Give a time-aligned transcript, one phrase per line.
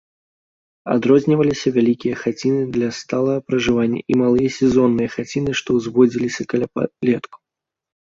[0.93, 7.39] Адрозніваліся вялікія хаціны для сталага пражывання і малыя сезонныя хаціны, што ўзводзіліся каля палеткаў.